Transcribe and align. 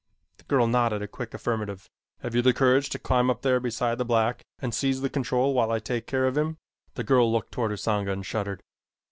The 0.39 0.45
girl 0.45 0.65
nodded 0.65 1.03
a 1.03 1.07
quick 1.07 1.31
affirmative. 1.35 1.87
"Have 2.21 2.33
you 2.33 2.41
the 2.41 2.55
courage 2.55 2.89
to 2.89 2.97
climb 2.97 3.29
up 3.29 3.43
there 3.43 3.59
beside 3.59 3.99
the 3.99 4.03
black 4.03 4.41
and 4.57 4.73
seize 4.73 5.01
the 5.01 5.11
control 5.11 5.53
while 5.53 5.69
I 5.71 5.77
take 5.77 6.07
care 6.07 6.25
of 6.25 6.35
him?" 6.35 6.57
The 6.95 7.03
girl 7.03 7.31
looked 7.31 7.51
toward 7.51 7.69
Usanga 7.69 8.11
and 8.11 8.25
shuddered. 8.25 8.63